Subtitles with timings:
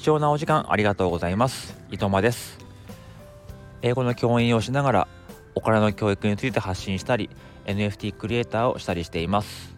[0.00, 1.76] 貴重なお時間ありがとうございます。
[1.90, 2.58] 伊藤間です。
[3.82, 5.08] 英語の教員をしながら
[5.54, 7.28] お金の教育について発信したり
[7.66, 9.74] NFT クリエイターをしたりしています。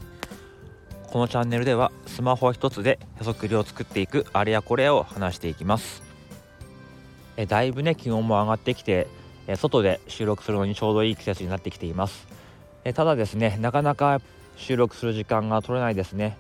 [1.11, 6.05] このチャンネルではスマホ一つでへそくりを作っていくあれやこれを話していきます。
[7.37, 9.09] えだいぶね気温も上がってきて
[9.49, 12.29] え外で収録するのにちょうどいい季節になってきています。
[12.85, 14.21] えただですねなかなか
[14.57, 16.37] 収録する時間が取れないですね、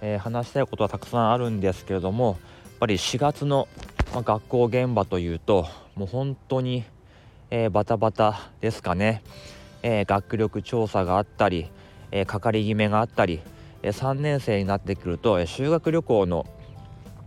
[0.00, 2.38] えー、話したいことはたくさんあるんですけれども
[2.78, 3.68] ぱり4月の、
[4.14, 6.84] ま学校現場というともう本当に、
[7.50, 9.22] えー、バタバタですかね、
[9.82, 11.70] えー、学力調査があったり、
[12.10, 13.40] えー、かかり決めがあったり、
[13.82, 16.46] え3年生になってくると、え修学旅行の、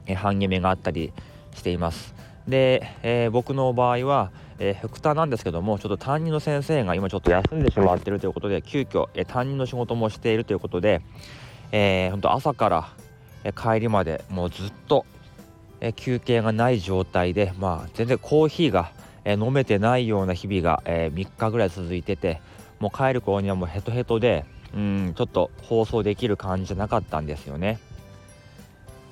[0.05, 1.13] え半決めがあったり
[1.53, 2.15] しています。
[2.47, 11.01] で、え僕の場合はえー、副担なんですけどもちょっと担任の先生が今ちょっと休んでしまっているということで急遽、えー、担任の仕事もしているということで、
[11.71, 12.89] えー、本当朝から、
[13.45, 15.05] え、帰りまでもうずっと、
[15.81, 18.91] え、休憩がない状態で、まあ、全然コーヒーが、
[19.25, 22.41] え、飲めてないような日々が、え、3日ぐらい続いてて
[22.79, 27.79] もう帰る頃にはもうヘトヘトでうんちょっと放送できる感じじゃなかったんですよね。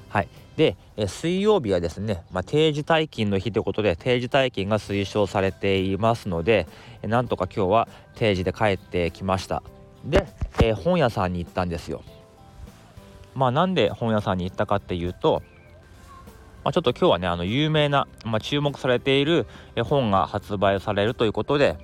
[0.10, 0.28] はい。
[0.56, 6.68] で、え水曜日はですね、まあ、定時退勤の日ということで定時退勤が推奨されていますので、
[7.02, 9.62] えなんとか今日は定時で帰ってきました。
[10.06, 10.26] で、
[10.62, 12.04] えー、本屋さんに行ったんですよ。
[13.36, 15.44] まあなんで本屋さんに行ったかっていうと、
[16.68, 19.48] まあ、ちょっと今日はねあの有名な、まあ、注目されている
[19.86, 21.78] 本が発売されるということで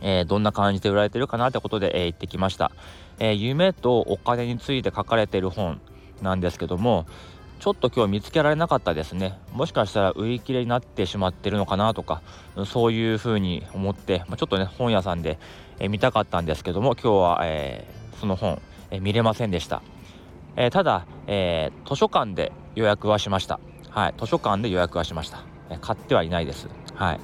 [0.00, 2.70] えー、どんな感じで売られてるかなってことで、えー、行ってきました、
[3.18, 5.80] えー、夢とお金について書かれている本
[6.22, 7.06] なんですけども
[7.58, 9.36] ちょっと今日見つけられなかったですね。
[9.52, 12.22] もしかしたら売り切れになってしまってるのかなとか
[12.66, 15.40] そういうふうに思って、まあ、ちょっとね本屋さんで、
[15.80, 17.84] え見たかったんですけども今日は、え、
[18.20, 19.82] その本、え見れませんでした、
[20.54, 23.58] え、ただ、え、図書館で予約はしました。
[23.90, 26.68] はい図書館で予約はしました、え買ってはいないです。
[26.94, 27.20] はい、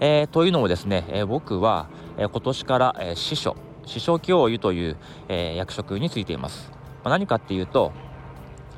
[0.00, 4.96] えー、というのもですね、え僕は、え今年から、え司書司書教諭という、
[5.28, 6.70] え役職についています、
[7.04, 7.92] まあ、何かっていうと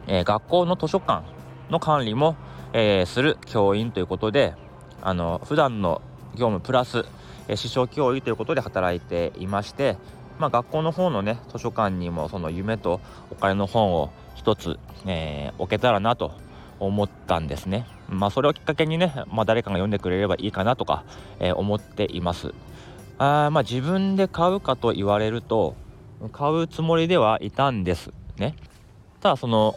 [0.09, 1.22] えー、学校の図書館
[1.71, 2.37] の管理も、
[2.72, 4.55] えー、する教員ということで
[5.03, 6.00] あの普段の
[6.34, 7.05] 業務プラス、
[7.47, 9.97] えー、師匠教諭ということで働いていまして、
[10.38, 13.00] まあ、学校の方のね図書館にもその夢と
[13.31, 16.33] お金の本を一つ、えー、置けたらなと
[16.81, 17.87] 思ったんですね。
[18.09, 21.05] まあそれをきっかけにね、まあ、誰かが読んでくれればいいかなとか、
[21.41, 22.55] えー、思っています。
[23.19, 25.75] あまあ自分で買うかと言われると
[26.33, 28.55] 買うつもりではいたんですね。
[29.21, 29.77] ただその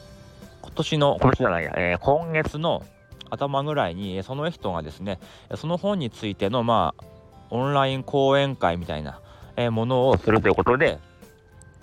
[0.62, 2.84] 今年の今年じゃないや、えー、今月の
[3.30, 5.20] 頭ぐらいにその人がですね
[5.56, 7.04] その本についてのまあ
[7.50, 9.20] オンライン講演会みたいな、
[9.56, 11.00] えー、ものをするということで、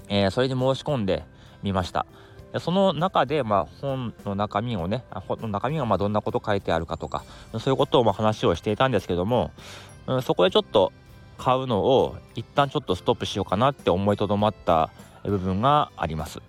[0.09, 1.25] えー、それに申し込んで
[1.63, 2.07] みました
[2.61, 7.23] その中で、まあ、本の中身をね本の中身がまあどんなこと書いてあるかとか
[7.59, 9.51] そういうことをまあ話をしていたんですけども、
[10.07, 10.93] うん、そこでちょっと
[11.37, 14.91] 買うのを一旦ちょっとストップしようかなって思いとどまった
[15.25, 16.41] 部分があります。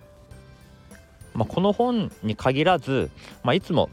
[1.34, 3.08] まあ、この本に限らず、
[3.44, 3.88] まあ、いつも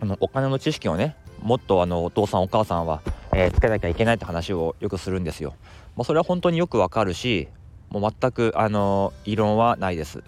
[0.00, 3.02] あのお金の知識をねもっとあのお父さんお母さんは、
[3.34, 5.54] えー、つけなきゃいけないって話をよくするんですよ。
[5.96, 7.48] まあ、それは本当によくわかるし
[7.90, 10.22] もう全くあの異論はないです。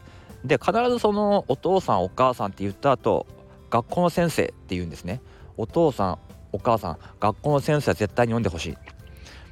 [0.49, 3.27] で必ずそのお父さんお母さんって言った後
[3.71, 5.21] 学校の先生って言うんですね。
[5.57, 6.19] お父さん
[6.53, 8.71] お母さん学校の先生は絶対に読んでほしい。
[8.71, 8.79] も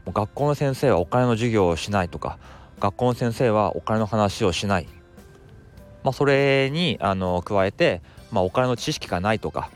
[0.09, 2.39] う学校の先生はお金の授業をしないとか
[2.81, 4.89] 学校の先生はお金の話をしない
[6.07, 9.73] まあ、それにあの加えて、まあ、お金の知識がないとか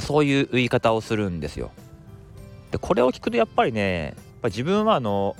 [0.00, 1.70] そういう言い方をするんですよ。
[2.72, 5.36] でこれを聞くとやっぱりねやっぱ自分はあの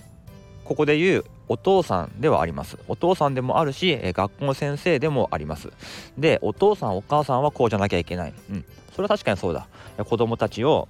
[0.63, 2.79] ここで言うお父さんではあります。
[2.89, 5.71] お父さんでもあるし、え学校の先生でもあります。
[6.19, 8.35] で、お父さんお母さんはこうじゃなきゃいけない。
[8.51, 8.65] うん。
[8.95, 9.69] それは確かにそうだ。
[10.05, 10.89] 子供たちを、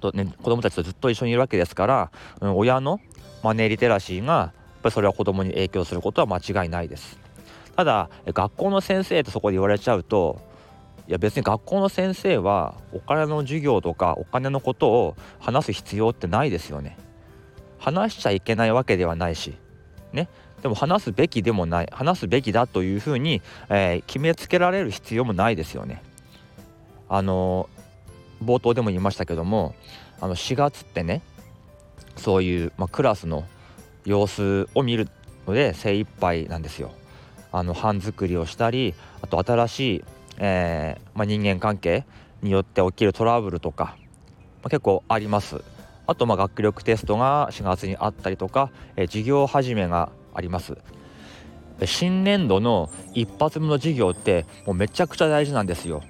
[0.00, 2.10] とね、子供たちとずっと一緒にいるわけですから、
[2.40, 3.00] うん、親の
[3.42, 7.26] マネーリテラシーが、やっぱりそれは子供に影響することは間違いないです。
[7.76, 10.40] ただ学校の先生ってそこで言われちゃうと
[11.08, 16.98] いや別に学校の先生はお金の授業とかお金のことを話す必要ってないですよね。
[17.78, 19.54] 話しちゃいけないわけではないし
[20.12, 20.28] ね
[20.62, 26.02] でも話すべきでもない話すべきだというふうに、えー、決めつけられる必要もないですよね。
[27.08, 27.68] あの
[28.42, 29.74] 冒頭でも言いましたけども
[30.20, 31.22] あの4月ってね
[32.16, 33.44] そういう、まあ、クラスの
[34.04, 35.08] 様子を見る
[35.46, 36.90] ので精一杯なんですよ。
[37.52, 40.04] あの版作りをしたりあと新しい、
[40.38, 42.04] えー、まあ、人間関係
[42.42, 43.96] によって起きるトラブルとか、
[44.62, 45.62] まあ、結構あります。
[46.06, 50.76] あとまあ学力テストが4月にあったりとか、えー、授業始めがあります。
[51.84, 56.02] 新年度の一発目の授業ってもうめちゃくちゃ大事なんですよ。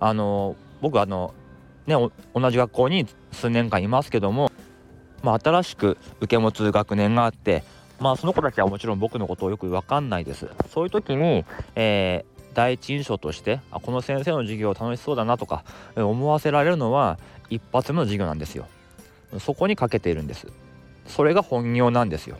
[0.00, 1.34] あの僕あの
[1.86, 1.94] ね
[2.34, 4.50] 同じ学校に数年間いますけども、
[5.22, 7.62] まあ、新しく受け持つ学年があって
[8.00, 11.44] まあその子たちはもちろん僕のことをよく分かんないですそういう時に、
[11.74, 15.64] えー、第一印象としてあこの先生の授業楽しそうだなとか
[15.96, 17.18] 思わせられるのは
[17.48, 18.66] 一発目の授業なんですよ
[19.38, 20.46] そこにかけているんです。
[21.06, 22.38] それが本業なんですよ。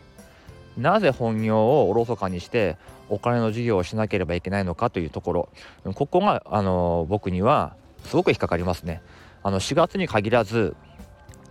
[0.76, 2.76] なぜ本業をおろそかにして
[3.08, 5.48] お金の授業をしなければいけないのかというところ。
[5.94, 7.74] ここがあの僕には
[8.04, 9.02] すごく引っかかりますね。
[9.42, 10.74] あの4月に限らず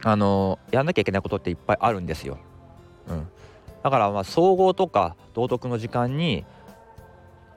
[0.04, 2.38] あのやんなきゃいけないことっていっぱいあるんですよ、
[3.08, 3.28] うん、
[3.84, 6.46] だからまあ総合とか道徳の時間に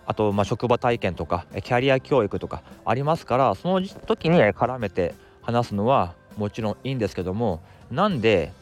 [0.06, 8.52] あとまあ職場体験とかキャリア教育とかありますからその時に絡めて話すのはもちろんいいんですけどもなんで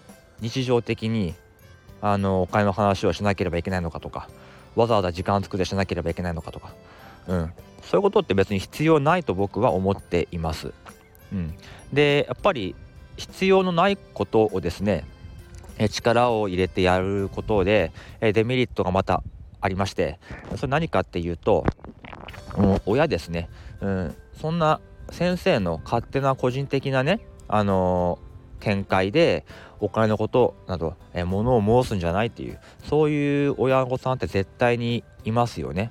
[0.41, 1.35] 日常的に
[2.01, 4.29] あのお金の話をしなければいけないのかとか
[4.75, 6.75] わざわざ時間作ってしなければいけないのかとか、
[7.29, 7.53] うん、
[7.83, 10.73] そういうことって別に必要ないと僕は思っています。
[11.33, 11.55] うん、
[11.93, 12.75] でやっぱり
[13.17, 15.05] 必要のないことをですね
[15.91, 19.23] 力を入れてやることでデメリットがまた
[19.61, 20.19] ありまして
[20.57, 21.65] それ何かっていうと、
[22.57, 23.49] うん、親ですね、
[23.81, 24.81] うん、そんな
[25.11, 28.19] 先生の勝手な個人的なねあの
[28.61, 29.45] 見解で
[29.81, 35.91] お金のことなど、えー、物を申すんじゃないっていうそういう親御さんって絶対にいますよね。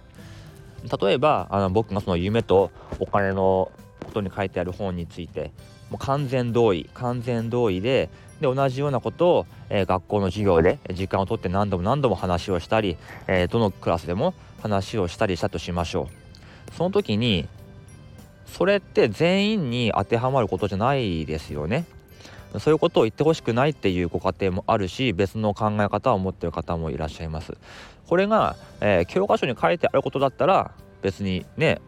[1.01, 3.71] 例えばあの僕がその夢とお金の
[4.03, 5.51] ことに書いてある本について
[5.89, 8.09] もう完全同意完全同意で
[8.39, 12.97] で同じようなことを、えー、学校の授業で時間をとって何度も何度も話をしたり、
[13.27, 16.09] えー、どのクラスでも話をしたりしたとしましょ
[16.71, 16.73] う。
[16.75, 17.47] その時に
[18.45, 21.85] それって全員に当てはまることじゃないですよね。
[22.59, 27.53] そういうことを言ってほしくないっていうご家庭もあるし別の考え方を持ってる方もいらっしゃいます。
[28.07, 30.71] これが、えー、教科書に書いてあることだったら
[31.01, 31.81] 別にね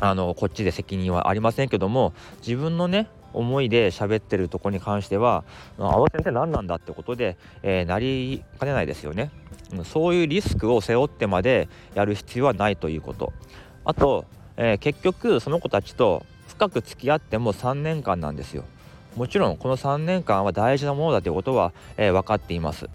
[0.00, 5.44] あのこっちで責任はありませんけども自分のね思いで喋ってるとこに関しては
[5.78, 9.30] 「あの先生何なんだ」ってことで、えー、なりかねないですよね、
[9.84, 13.32] そういうリスクを背負ってまでやる必要はないということ。
[13.84, 14.24] あと、
[14.58, 18.64] えー、結局その子たちと深く付き合っても3年間なんですよ。
[19.16, 22.90] もちろんこの3年間は大事なものだということは、えー、分かっています。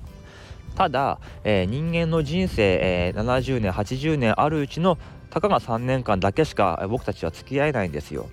[0.75, 4.97] ただ、えー、人間の人生、えー、70年80年あるうちの
[5.29, 8.29] たかが3年間だけしか僕たちは付き合えないんですよ、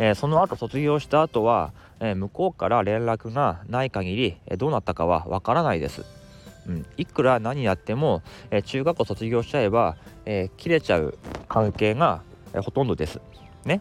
[0.00, 6.04] えその後卒業した後は、え向こうから連絡がない限り、えどうなったかは分からないです。
[6.66, 9.96] うん、いくら何やっても、え中学校卒業しちゃえば、
[10.26, 11.16] え切れちゃう
[11.48, 12.22] 関係が、
[12.54, 13.20] えほとんどです。
[13.64, 13.80] ね。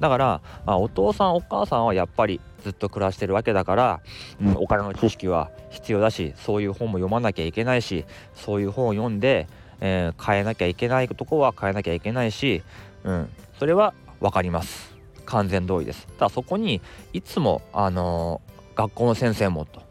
[0.00, 4.00] だから、まあ、お父さんお母さんはやっぱりずっと暮らしてるわけだから、
[4.40, 8.04] うん、お金の知識は必要だしそういう本も読まなきゃいけないし
[8.34, 9.46] そういう本を読んで、
[9.80, 12.62] えー、変えなきゃいけないとこは変えなきゃいけないし、
[13.04, 13.28] うん、
[13.58, 14.94] それは分かります
[15.26, 16.80] 完全同意ですただそこに
[17.12, 19.82] いつも、あのー、学校の先生もと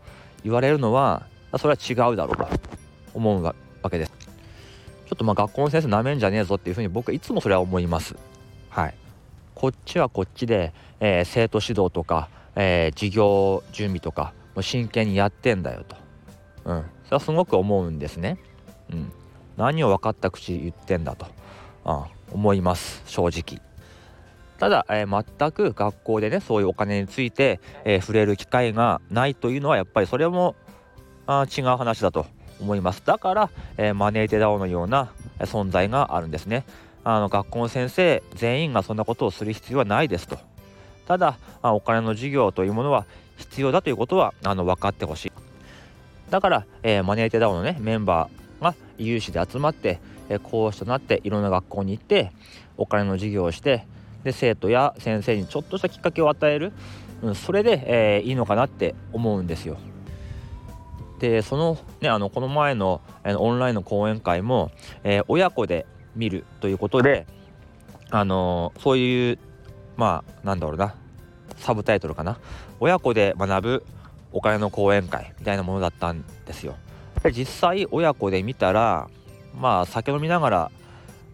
[0.43, 1.25] 言われるのは
[1.57, 2.47] それは違うだろうと
[3.13, 3.55] 思うわ
[3.89, 4.22] けです
[5.13, 8.15] ちょっとまあ学校の先生なめんじゃねえぞっていうふうに僕はいつもそれは思います。
[8.71, 8.95] はい。
[9.54, 15.95] こっちはこっちで、えー、生徒指導とか、えー、授業準備とかもう真剣にやってんだよと、
[16.65, 18.39] うん、それはすごく思うんですね。
[18.92, 19.12] うん、
[19.56, 21.27] 何を分かった口言ってんだと、
[21.86, 22.03] うん、
[22.34, 23.03] 思います。
[23.05, 23.62] 正直。
[24.58, 30.55] ただ、えー、全く学校でねそういうお金について、えー、触れる機会がないというのはやっぱりそれも
[31.27, 32.25] あ違う話だと。
[32.60, 33.03] 思います。
[33.05, 36.63] だから、えー、マネーテダオのような存在があるんですね。
[37.03, 40.38] あの学校の先生全員がそんなことをする必要はないですと。
[41.05, 43.05] ただ、お金の授業というものは
[43.38, 45.31] 必要だということはあの分かってほしい。
[46.29, 52.31] だから、えー、マネーテダオのねメンバーが有志で集まって、えー、講師となっていろんな学校に行って
[52.77, 53.86] お金の授業をして
[54.24, 56.72] で生徒や先生にちょっとしたきっかけを与える、
[57.22, 59.77] うん、それで、えー、いいのかなって思うんですよ。
[61.24, 64.72] でそのねあのこの前の、オンラインの講演会も、
[65.06, 65.86] えー、親子で
[66.18, 67.25] 見るということで
[68.12, 69.39] あのそういう
[69.96, 70.96] まあなんだろうな
[71.56, 72.39] サブタイトルかな
[72.82, 73.86] 親子で学ぶ
[74.34, 76.75] お金の講演会みたいなものだったんですよ。
[77.24, 79.08] で実際親子で見たら
[79.58, 80.72] まあ酒飲みながら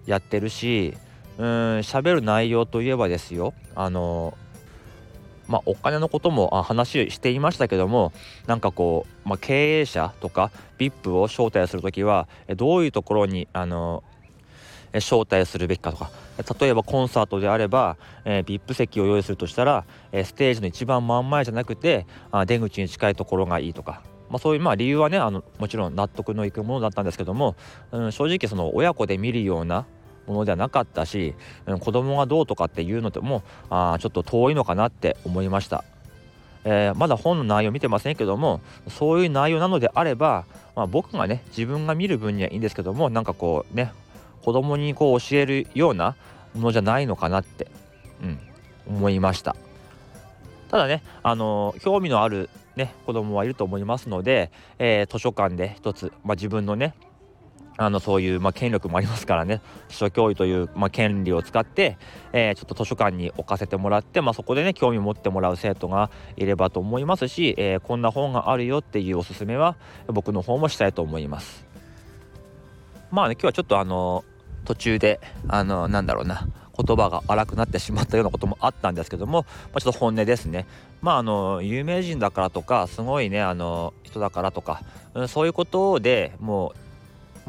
[0.06, 0.96] やってるし
[1.40, 1.46] うん
[1.80, 4.38] 喋る内容といえばですよあの
[5.50, 8.14] まあ、お金のことも話していましたけども
[8.46, 14.04] なんかこう、まあ、経営者とか VIP を招待する時はどういうところにあの
[14.94, 16.12] 招待するべきかとか
[16.60, 27.56] 例えばコンサートであれば、えー、VIP 席を用意するとしたら、えー、ステージの一番真ん前じゃなくてあ出口に近いところがいいとか、まあ、そういうまあ理由はねあのもちろん納得のいくものだったんですけども、
[27.92, 29.86] うん、正直その親子で見るような
[30.30, 31.34] ものではなかったし、
[31.66, 35.84] うん、子供がどうとかっていうのでもあちょっと遠いのかなって思いました。
[36.66, 38.60] えー、まだ本の内容見てませんけども
[38.90, 40.46] そういう内容なのであれば、
[40.76, 43.94] まあ、僕がね自分が見る分にはいいんですけどもなんかこうね
[44.42, 46.18] 子供にこう教えるような
[46.54, 47.68] ものじゃないのかなって、
[48.22, 48.40] うん、
[48.88, 49.56] 思いました
[50.70, 56.94] ただねあの興味のあるね子供はいると思いますので、えー、図書館で一つ、まあ、自分のね
[57.82, 59.62] あのそういう、まあ、権力もありますからね。
[59.88, 61.98] 図書教諭という、まあ、権利を使って、
[62.34, 71.66] えー、ちょっと図書館に置かせてもらって、まあ、そこでね興味を持ってもらう生徒がいればと思いますし、えー、こんな本があるよっていうおすすめは僕の方もしたいと思います。
[73.12, 74.26] まあね今日はちょっとあの
[74.66, 80.66] 途中であのなんだろうな言葉が荒くなってしまったようなこともあったんですけども、まあ、ちょっと本音ですね。
[81.02, 84.82] まああの有名人だからとかすごいねあの人だからとか
[85.30, 86.89] そういうことでもう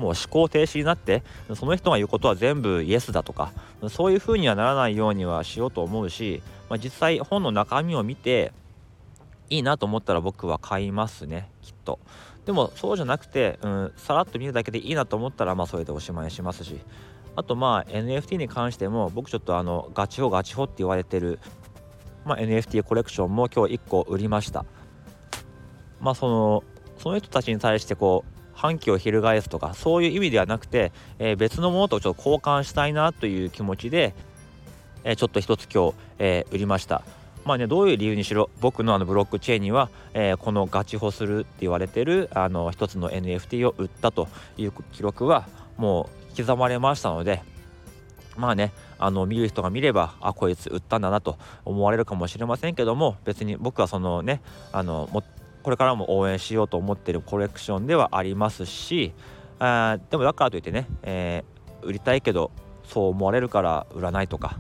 [0.01, 1.23] もう思考停止になって
[1.55, 3.53] その人が言うことは全部イエスだとか
[3.89, 8.53] そういう風にはならないようにはしようと思うし、まあ、実際本の中身を見て
[9.51, 12.01] いいなと思ったら僕は買いますねきっと。
[12.47, 16.81] でもそうじゃなくて、うん、さらっと見るだけでいいなと思ったらまあそれでおしまいしますし。
[17.37, 21.39] あとまあ NFT に関しても僕ちょっとあのガチホガチホって言われてる、
[22.25, 24.65] まあ、NFT コレクションも今日1個売りました。
[26.01, 26.65] まあその
[26.99, 28.30] その人たちに対してこう
[28.61, 34.15] 反旗を翻すとかそういう意味ではなくて、えー、別のものとちょっと交換したいなという気持ちで、
[35.03, 37.03] えー、ちょっと一つ今日、えー、売りました。
[37.47, 45.49] まあねどういう理由にしろ僕のあのブロックチェーンには、えこのガチホするって言われてるあの一つの NFT を売ったという記録は
[45.79, 47.43] もう刻まれましたので
[48.37, 55.25] まあねあの見る人が見ればあこいつ売ったんだなと思われるかもしれませんけども別に僕はそのねあのも
[55.63, 59.13] これからも応援しようと思ってるコレクションではありますし
[59.59, 62.51] あでもだからといってね、えー、売りたいけど
[62.85, 64.59] そう思われるから売らないとか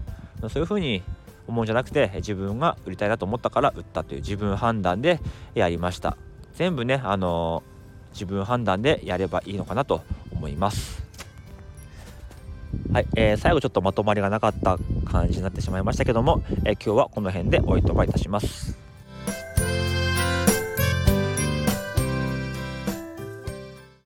[0.48, 1.02] そういうふうに
[1.46, 5.20] 思うんじゃなくて自分が売りたいなと思ったから売ったという自分判断で
[5.54, 6.16] やりました。
[6.54, 10.02] 全部ねあのー、自分判断でやればいいのかなと
[10.32, 11.02] 思います。
[12.92, 18.79] はい、えー、最後ちょっとまとまりがなかった感じになってしまいましたけども、えー、今日はこの辺でおいとまいたします。